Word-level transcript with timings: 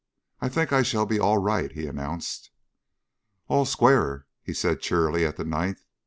"I 0.39 0.49
think 0.49 0.73
I 0.73 0.81
shall 0.81 1.05
be 1.05 1.19
all 1.19 1.37
right," 1.37 1.71
he 1.71 1.85
announced. 1.85 2.49
"All 3.47 3.65
square," 3.65 4.25
he 4.41 4.51
said 4.51 4.81
cheerily 4.81 5.23
at 5.27 5.37
the 5.37 5.45
ninth. 5.45 5.85